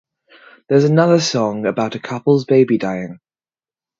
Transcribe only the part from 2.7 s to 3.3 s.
dying.